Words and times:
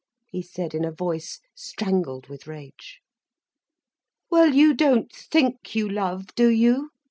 he 0.31 0.41
said 0.41 0.73
in 0.73 0.83
a 0.83 0.91
voice 0.91 1.39
strangled 1.53 2.25
with 2.25 2.47
rage. 2.47 3.01
"Well 4.31 4.55
you 4.55 4.73
don't 4.73 5.13
think 5.13 5.75
you 5.75 5.87
love, 5.87 6.33
do 6.33 6.47
you?" 6.47 6.89